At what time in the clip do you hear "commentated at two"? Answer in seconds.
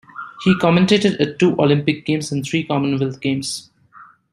0.55-1.51